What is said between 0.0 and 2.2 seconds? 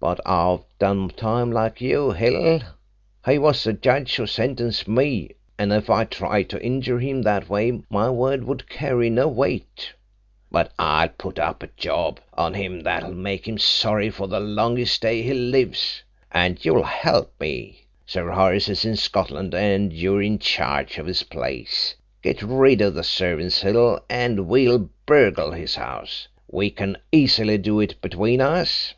But I've done time, like you,